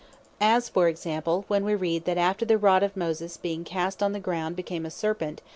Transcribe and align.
As 0.39 0.67
for 0.67 0.87
example, 0.87 1.45
when 1.47 1.63
we 1.63 1.75
read 1.75 2.05
that 2.05 2.17
after 2.17 2.43
the 2.43 2.57
Rod 2.57 2.81
of 2.81 2.97
Moses 2.97 3.37
being 3.37 3.63
cast 3.63 4.01
on 4.01 4.13
the 4.13 4.19
ground 4.19 4.55
became 4.55 4.83
a 4.83 4.89
Serpent, 4.89 5.41
(Exod. 5.45 5.49